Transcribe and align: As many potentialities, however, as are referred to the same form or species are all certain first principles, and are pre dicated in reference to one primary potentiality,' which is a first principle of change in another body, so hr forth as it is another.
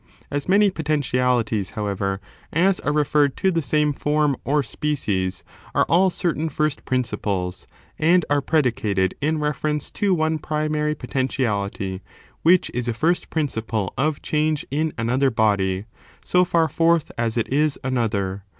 As 0.31 0.49
many 0.49 0.71
potentialities, 0.71 1.69
however, 1.77 2.19
as 2.51 2.79
are 2.79 2.91
referred 2.91 3.37
to 3.37 3.51
the 3.51 3.61
same 3.61 3.93
form 3.93 4.35
or 4.43 4.63
species 4.63 5.43
are 5.75 5.85
all 5.87 6.09
certain 6.09 6.49
first 6.49 6.85
principles, 6.85 7.67
and 7.99 8.25
are 8.27 8.41
pre 8.41 8.63
dicated 8.63 9.13
in 9.21 9.37
reference 9.37 9.91
to 9.91 10.11
one 10.15 10.39
primary 10.39 10.95
potentiality,' 10.95 12.01
which 12.41 12.71
is 12.73 12.87
a 12.87 12.95
first 12.95 13.29
principle 13.29 13.93
of 13.95 14.23
change 14.23 14.65
in 14.71 14.91
another 14.97 15.29
body, 15.29 15.85
so 16.25 16.43
hr 16.43 16.65
forth 16.67 17.11
as 17.15 17.37
it 17.37 17.47
is 17.53 17.77
another. 17.83 18.43